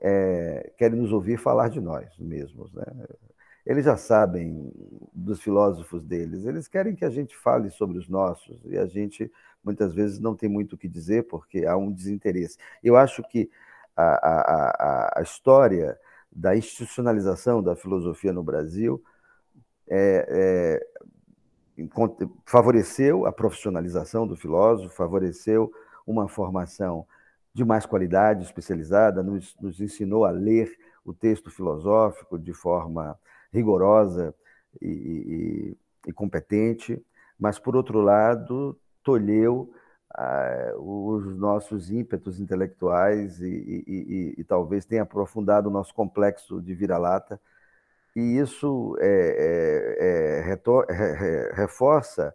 [0.00, 2.72] é, querem nos ouvir falar de nós mesmos.
[2.72, 2.84] Né?
[3.64, 4.72] Eles já sabem
[5.12, 9.30] dos filósofos deles, eles querem que a gente fale sobre os nossos, e a gente
[9.64, 12.56] muitas vezes não tem muito o que dizer porque há um desinteresse.
[12.82, 13.50] Eu acho que
[13.96, 15.98] a, a, a, história
[16.30, 19.02] da institucionalização da filosofia no Brasil
[19.88, 20.80] é,
[21.78, 21.86] é,
[22.44, 25.72] favoreceu a profissionalização do filósofo, favoreceu
[26.06, 27.06] uma formação
[27.56, 30.70] de mais qualidade, especializada, nos, nos ensinou a ler
[31.02, 33.18] o texto filosófico de forma
[33.50, 34.34] rigorosa
[34.78, 37.02] e, e, e competente,
[37.40, 39.72] mas, por outro lado, tolheu
[40.14, 47.40] ah, os nossos ímpetos intelectuais e, e, talvez tenha aprofundado o nosso complexo de vira-lata.
[48.14, 52.34] E isso é, é, é, reforça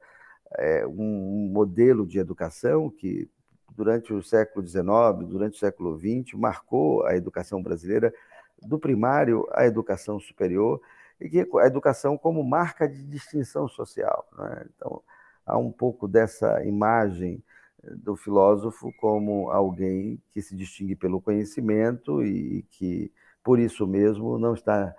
[0.57, 3.29] é, um modelo de educação que
[3.75, 4.85] durante o século XIX,
[5.27, 8.13] durante o século XX, marcou a educação brasileira
[8.61, 10.81] do primário à educação superior
[11.19, 14.27] e que a educação como marca de distinção social.
[14.37, 14.65] Né?
[14.75, 15.01] Então,
[15.45, 17.43] há um pouco dessa imagem
[17.83, 23.11] do filósofo como alguém que se distingue pelo conhecimento e que,
[23.43, 24.95] por isso mesmo, não está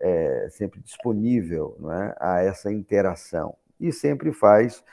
[0.00, 3.56] é, sempre disponível é, a essa interação.
[3.80, 4.84] E sempre faz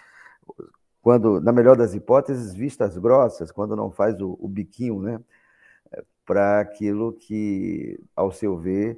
[1.05, 5.21] quando, na melhor das hipóteses, vistas grossas, quando não faz o, o biquinho, né?
[6.25, 8.97] para aquilo que, ao seu ver,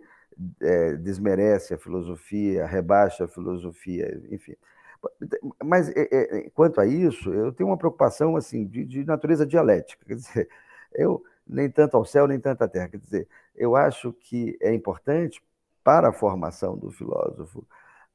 [0.62, 4.56] é, desmerece a filosofia, rebaixa a filosofia, enfim.
[5.62, 10.06] Mas é, é, quanto a isso, eu tenho uma preocupação assim de, de, natureza dialética.
[10.06, 10.50] Quer dizer,
[10.96, 12.88] eu nem tanto ao céu nem tanto à terra.
[12.88, 15.44] Quer dizer, eu acho que é importante
[15.84, 17.68] para a formação do filósofo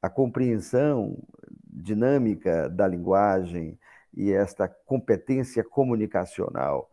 [0.03, 1.17] a compreensão
[1.65, 3.79] dinâmica da linguagem
[4.13, 6.91] e esta competência comunicacional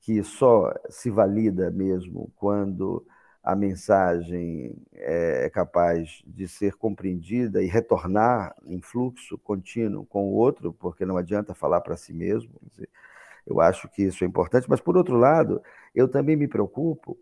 [0.00, 3.04] que só se valida mesmo quando
[3.42, 10.72] a mensagem é capaz de ser compreendida e retornar em fluxo contínuo com o outro,
[10.72, 12.52] porque não adianta falar para si mesmo.
[13.44, 15.60] Eu acho que isso é importante, mas, por outro lado,
[15.92, 17.18] eu também me preocupo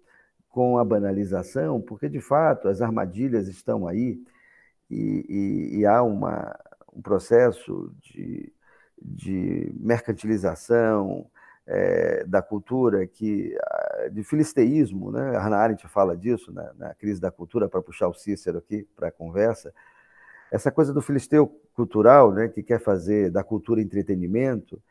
[0.51, 4.22] com a banalização, porque, de fato, as armadilhas estão aí
[4.91, 6.59] e, e, e há uma,
[6.93, 8.53] um processo de,
[9.01, 11.26] de mercantilização,
[11.66, 13.57] é, da cultura, que,
[14.11, 15.36] de filisteísmo, né?
[15.36, 18.88] a Hannah Arendt fala disso na, na crise da cultura, para puxar o Cícero aqui
[18.97, 19.72] para a conversa,
[20.51, 24.82] essa coisa do filisteu cultural, né, que quer fazer da cultura entretenimento,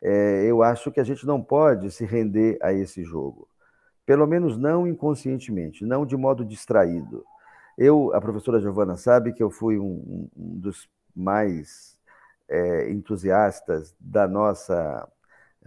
[0.00, 3.46] é, eu acho que a gente não pode se render a esse jogo.
[4.06, 7.24] Pelo menos não inconscientemente, não de modo distraído.
[7.76, 11.96] Eu, a professora Giovana sabe que eu fui um, um dos mais
[12.48, 15.08] é, entusiastas da nossa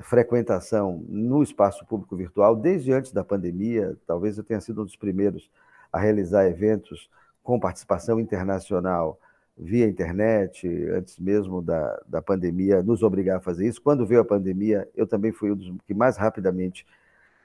[0.03, 3.97] frequentação no espaço público virtual desde antes da pandemia.
[4.05, 5.49] Talvez eu tenha sido um dos primeiros
[5.91, 7.09] a realizar eventos
[7.43, 9.19] com participação internacional
[9.57, 13.81] via internet, antes mesmo da, da pandemia nos obrigar a fazer isso.
[13.81, 16.85] Quando veio a pandemia, eu também fui um dos que mais rapidamente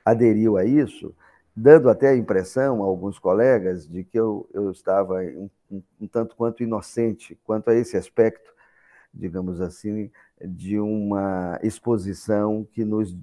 [0.05, 1.15] aderiu a isso,
[1.55, 6.07] dando até a impressão a alguns colegas de que eu, eu estava um, um, um
[6.07, 8.53] tanto quanto inocente quanto a esse aspecto,
[9.13, 13.17] digamos assim, de uma exposição que nos,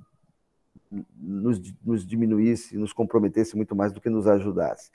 [1.15, 4.91] nos, nos diminuísse, nos comprometesse muito mais do que nos ajudasse.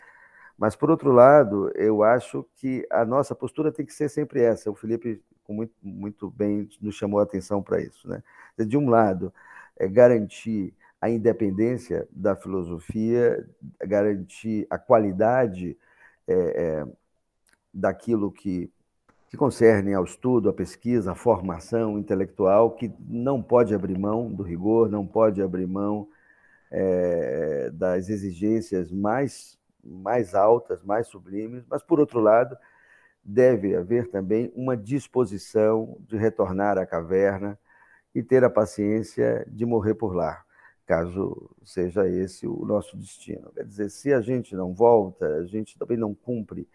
[0.57, 4.70] Mas, por outro lado, eu acho que a nossa postura tem que ser sempre essa.
[4.70, 8.07] O Felipe, muito, muito bem, nos chamou a atenção para isso.
[8.09, 8.22] Né?
[8.59, 9.33] De um lado,
[9.76, 13.46] é garantir a independência da filosofia,
[13.84, 15.76] garantir a qualidade
[16.26, 16.86] é, é,
[17.74, 18.72] daquilo que
[19.32, 24.42] que concernem ao estudo, à pesquisa, à formação intelectual, que não pode abrir mão do
[24.42, 26.07] rigor, não pode abrir mão
[26.70, 32.55] é, das exigências mais, mais altas, mais sublimes, mas, por outro lado,
[33.24, 37.59] deve haver também uma disposição de retornar à caverna
[38.14, 40.44] e ter a paciência de morrer por lá,
[40.87, 43.51] caso seja esse o nosso destino.
[43.53, 46.68] Quer dizer, se a gente não volta, a gente também não cumpre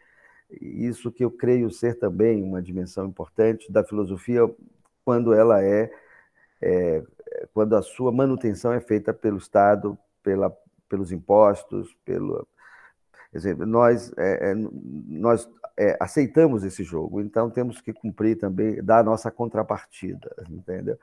[0.50, 4.50] isso que eu creio ser também uma dimensão importante da filosofia
[5.04, 5.92] quando ela é,
[6.62, 7.04] é
[7.54, 10.50] quando a sua manutenção é feita pelo Estado, pela,
[10.90, 12.48] pelos impostos, pelo
[13.34, 19.00] dizer, nós é, é, nós é, aceitamos esse jogo, então temos que cumprir também dar
[19.00, 20.98] a nossa contrapartida, entendeu?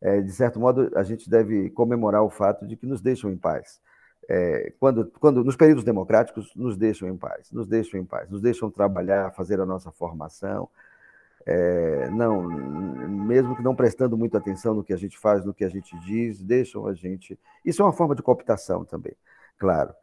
[0.00, 3.36] É, de certo modo, a gente deve comemorar o fato de que nos deixam em
[3.36, 3.80] paz
[4.28, 8.42] é, quando, quando nos períodos democráticos nos deixam em paz, nos deixam em paz, nos
[8.42, 10.68] deixam trabalhar, fazer a nossa formação,
[11.46, 15.64] é, não, mesmo que não prestando muita atenção no que a gente faz, no que
[15.64, 17.38] a gente diz, deixam a gente.
[17.64, 19.14] Isso é uma forma de cooptação também,
[19.56, 19.94] claro.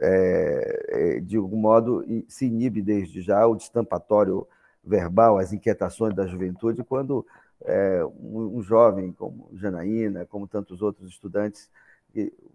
[0.00, 4.46] É, é de algum modo se inibe desde já o destampatório
[4.82, 7.24] verbal, as inquietações da juventude, quando
[7.64, 11.70] é, um, um jovem como Janaína, como tantos outros estudantes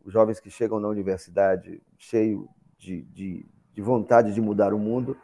[0.04, 5.16] os jovens que chegam na universidade cheio de, de, de vontade de mudar o mundo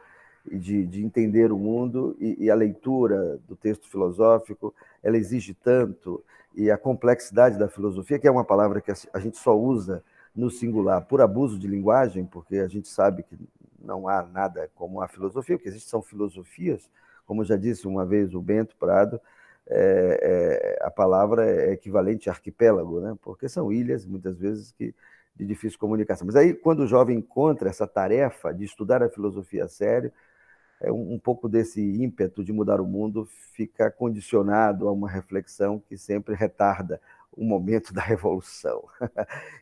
[0.49, 4.73] e de, de entender o mundo, e, e, a leitura do texto filosófico,
[5.03, 6.23] ela exige tanto,
[6.55, 10.01] e a complexidade da filosofia, que é uma palavra que a gente só usa
[10.33, 13.37] no singular por abuso de linguagem, porque a gente sabe que
[13.79, 16.89] não há nada como a filosofia, o que existe são filosofias,
[17.27, 19.19] como já disse uma vez o Bento Prado,
[19.69, 23.15] é, é, a palavra é equivalente a arquipélago, né?
[23.21, 24.95] porque são ilhas, muitas vezes, que,
[25.35, 26.25] de difícil comunicação.
[26.25, 30.11] Mas aí, quando o jovem encontra essa tarefa de estudar a filosofia a sério,
[30.81, 35.79] é um, um pouco desse ímpeto de mudar o mundo fica condicionado a uma reflexão
[35.79, 36.99] que sempre retarda
[37.31, 38.83] o momento da revolução.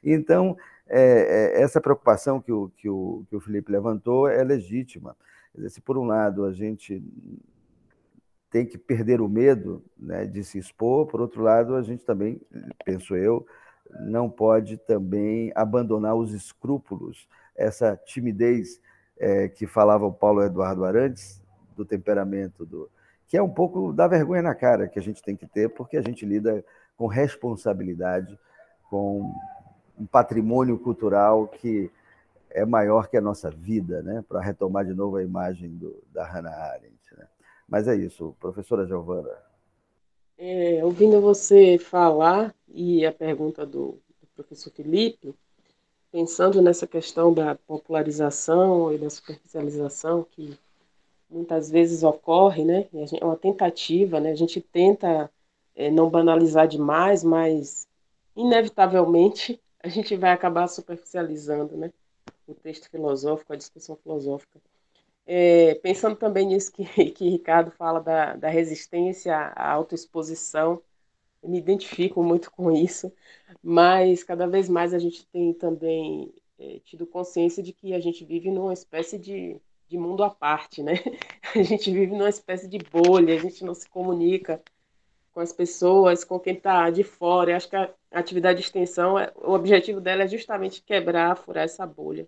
[0.03, 0.55] então,
[0.87, 5.17] é, é, essa preocupação que o, que, o, que o Felipe levantou é legítima.
[5.53, 7.03] Dizer, se, por um lado, a gente
[8.57, 11.05] tem que perder o medo né, de se expor.
[11.05, 12.41] Por outro lado, a gente também,
[12.83, 13.45] penso eu,
[13.99, 18.81] não pode também abandonar os escrúpulos, essa timidez
[19.19, 21.39] é, que falava o Paulo Eduardo Arantes,
[21.75, 22.89] do temperamento do.
[23.27, 25.95] que é um pouco da vergonha na cara que a gente tem que ter, porque
[25.95, 26.65] a gente lida
[26.97, 28.39] com responsabilidade
[28.89, 29.31] com
[29.99, 31.91] um patrimônio cultural que
[32.49, 34.25] é maior que a nossa vida, né?
[34.27, 37.15] para retomar de novo a imagem do, da Hannah Arendt.
[37.15, 37.27] Né?
[37.67, 39.29] Mas é isso, professora Giovana.
[40.37, 45.33] É, ouvindo você falar e a pergunta do, do professor Felipe,
[46.11, 50.57] pensando nessa questão da popularização e da superficialização que
[51.29, 52.87] muitas vezes ocorre, né?
[53.19, 54.31] É uma tentativa, né?
[54.31, 55.29] A gente tenta
[55.75, 57.87] é, não banalizar demais, mas
[58.35, 61.91] inevitavelmente a gente vai acabar superficializando, né?
[62.47, 64.59] O texto filosófico, a discussão filosófica.
[65.27, 70.81] É, pensando também nisso que, que Ricardo fala da, da resistência à autoexposição,
[71.43, 73.11] me identifico muito com isso,
[73.63, 78.25] mas cada vez mais a gente tem também é, tido consciência de que a gente
[78.25, 80.93] vive numa espécie de de mundo à parte, né?
[81.55, 84.61] A gente vive numa espécie de bolha, a gente não se comunica
[85.33, 87.51] com as pessoas, com quem está de fora.
[87.51, 91.63] Eu acho que a atividade de extensão, é, o objetivo dela é justamente quebrar, furar
[91.63, 92.27] essa bolha.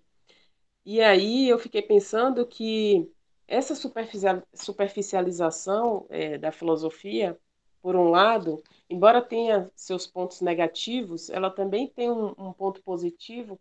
[0.92, 3.08] E aí eu fiquei pensando que
[3.46, 7.38] essa superficialização é, da filosofia,
[7.80, 13.56] por um lado, embora tenha seus pontos negativos, ela também tem um, um ponto positivo,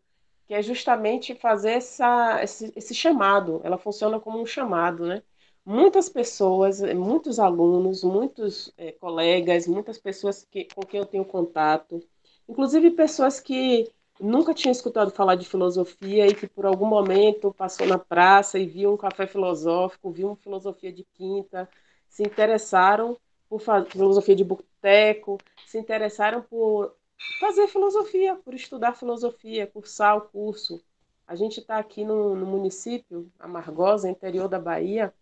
[0.48, 3.62] que é justamente fazer essa, esse, esse chamado.
[3.64, 5.22] Ela funciona como um chamado, né?
[5.64, 12.04] Muitas pessoas, muitos alunos, muitos é, colegas, muitas pessoas que, com quem eu tenho contato,
[12.48, 13.88] inclusive pessoas que
[14.20, 18.66] nunca tinham escutado falar de filosofia e que por algum momento passou na praça e
[18.66, 21.70] viu um café filosófico, viu uma filosofia de quinta,
[22.08, 23.18] se interessaram
[23.48, 26.96] por filosofia de boteco, se interessaram por
[27.40, 30.84] fazer filosofia, por estudar filosofia, cursar o curso.
[31.28, 35.14] A gente está aqui no, no, município, Amargosa, interior da Bahia.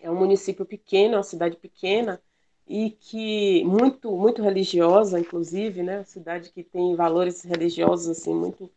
[0.00, 2.22] É um município pequeno, é uma cidade pequena
[2.68, 6.04] e que muito muito religiosa, inclusive, né?
[6.04, 8.70] Cidade que tem valores religiosos assim muito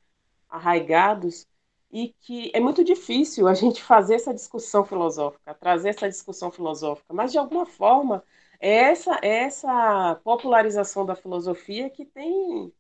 [0.50, 1.48] arraigados
[1.92, 7.14] e que é muito difícil a gente fazer essa discussão filosófica, trazer essa discussão filosófica,
[7.14, 8.24] mas de alguma forma
[8.60, 12.72] é essa, é essa popularização da filosofia que tem,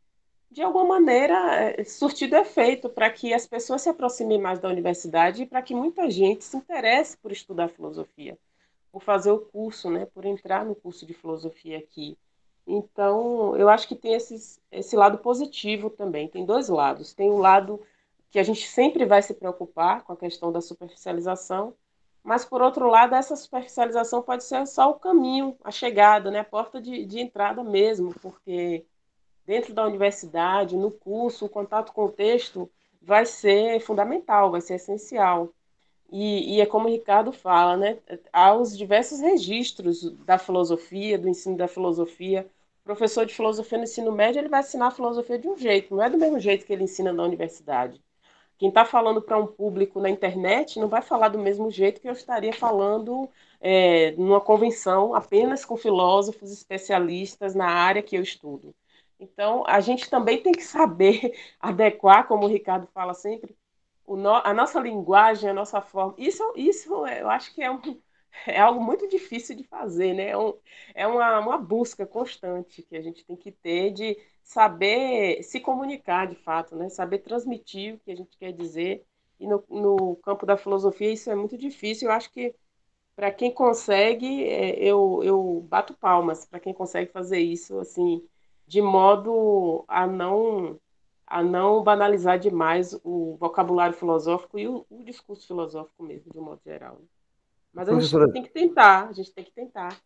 [0.51, 1.36] de alguma maneira,
[1.78, 5.76] é, surtido efeito para que as pessoas se aproximem mais da universidade e para que
[5.76, 8.38] muita gente se interesse por estudar filosofia,
[8.92, 12.18] por fazer o curso, né, por entrar no curso de filosofia aqui.
[12.68, 16.28] Então, eu acho que tem esses, esse lado positivo também.
[16.28, 17.14] Tem dois lados.
[17.14, 17.82] Tem o lado
[18.30, 21.76] que a gente sempre vai se preocupar com a questão da superficialização,
[22.24, 26.39] mas, por outro lado, essa superficialização pode ser só o caminho, a chegada, né?
[26.39, 28.86] a porta de, de entrada mesmo, porque
[29.46, 32.70] dentro da universidade, no curso, o contato com o texto
[33.02, 35.52] vai ser fundamental, vai ser essencial.
[36.12, 37.97] E, e, é como o Ricardo fala, né?
[38.34, 42.49] há os diversos registros da filosofia, do ensino da filosofia.
[42.82, 45.95] O professor de filosofia no ensino médio ele vai ensinar a filosofia de um jeito,
[45.95, 48.01] não é do mesmo jeito que ele ensina na universidade.
[48.57, 52.07] Quem está falando para um público na internet não vai falar do mesmo jeito que
[52.07, 53.28] eu estaria falando
[53.59, 58.76] é, numa convenção apenas com filósofos especialistas na área que eu estudo.
[59.20, 63.55] Então, a gente também tem que saber adequar, como o Ricardo fala sempre,
[64.18, 66.16] no, a nossa linguagem, a nossa forma.
[66.18, 67.80] Isso, isso eu acho que é, um,
[68.47, 70.30] é algo muito difícil de fazer, né?
[70.30, 70.53] É, um,
[70.93, 76.28] é uma, uma busca constante que a gente tem que ter de saber se comunicar
[76.28, 76.89] de fato, né?
[76.89, 79.05] saber transmitir o que a gente quer dizer.
[79.39, 82.09] E no, no campo da filosofia isso é muito difícil.
[82.09, 82.55] Eu acho que
[83.16, 88.28] para quem consegue, é, eu, eu bato palmas para quem consegue fazer isso assim,
[88.68, 90.80] de modo a não
[91.32, 96.44] a não banalizar demais o vocabulário filosófico e o, o discurso filosófico mesmo, de um
[96.44, 96.96] modo geral.
[97.00, 97.08] Né?
[97.74, 99.98] Mas a gente tem que tentar, a gente tem que tentar.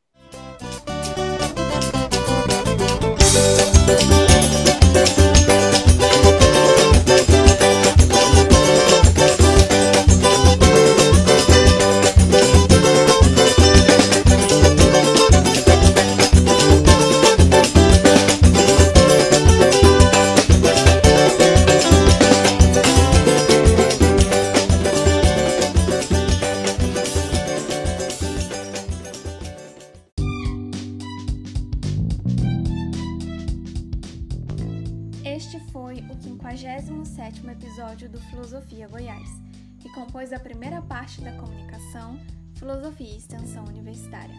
[39.96, 42.20] Compôs a primeira parte da comunicação
[42.56, 44.36] Filosofia e Extensão Universitária.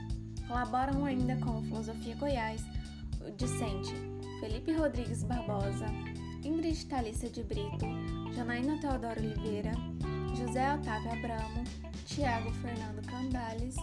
[0.46, 2.62] Colaboram ainda com Filosofia Goiás
[3.26, 3.94] o discente
[4.38, 5.86] Felipe Rodrigues Barbosa,
[6.44, 7.86] Ingrid Thalissa de Brito,
[8.34, 9.72] Janaína Teodoro Oliveira,
[10.36, 11.64] José Otávio Abramo,
[12.04, 13.76] Tiago Fernando Candales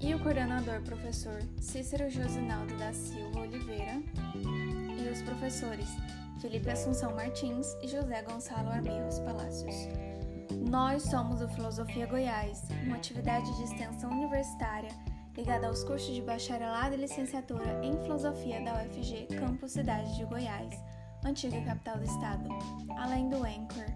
[0.00, 4.00] e o coordenador professor Cícero Josinaldo da Silva Oliveira
[4.36, 5.88] e os professores
[6.40, 10.07] Felipe Assunção Martins e José Gonçalo Arbirros Palácios.
[10.56, 14.90] Nós somos o Filosofia Goiás, uma atividade de extensão universitária
[15.38, 20.74] ligada aos cursos de bacharelado e licenciatura em Filosofia da UFG Campus Cidade de Goiás,
[21.24, 22.48] antiga capital do estado.
[22.98, 23.86] Além do Anchor,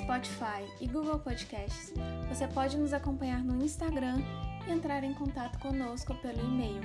[0.00, 1.92] Spotify e Google Podcasts,
[2.26, 4.16] você pode nos acompanhar no Instagram
[4.66, 6.80] e entrar em contato conosco pelo e-mail